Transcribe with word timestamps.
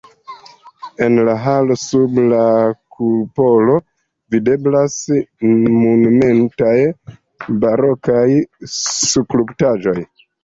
En 1.07 1.19
la 1.25 1.33
halo 1.41 1.75
sub 1.79 2.15
la 2.29 2.45
kupolo 2.95 3.75
videblas 4.35 4.95
monumentaj 5.49 6.75
barokaj 7.67 8.25
skulptaĵoj. 8.79 9.97